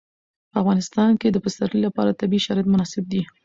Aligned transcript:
په 0.51 0.55
افغانستان 0.61 1.11
کې 1.21 1.27
د 1.29 1.37
پسرلی 1.45 1.79
لپاره 1.87 2.17
طبیعي 2.21 2.43
شرایط 2.45 2.67
مناسب 2.73 3.03
دي. 3.11 3.21